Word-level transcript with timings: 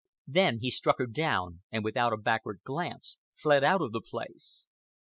Then 0.25 0.61
he 0.61 0.71
struck 0.71 0.97
her 0.97 1.05
down 1.05 1.61
and 1.71 1.83
without 1.83 2.11
a 2.11 2.17
backward 2.17 2.61
glance 2.63 3.17
fled 3.35 3.63
out 3.63 3.83
of 3.83 3.91
the 3.91 4.01
place. 4.01 4.65